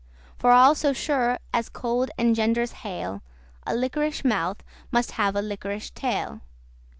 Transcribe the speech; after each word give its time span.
For 0.35 0.49
all 0.49 0.73
so 0.73 0.93
sure 0.93 1.37
as 1.53 1.69
cold 1.69 2.09
engenders 2.17 2.71
hail, 2.81 3.21
A 3.67 3.75
liquorish 3.75 4.25
mouth 4.25 4.63
must 4.89 5.11
have 5.11 5.35
a 5.35 5.43
liquorish 5.43 5.91
tail. 5.91 6.41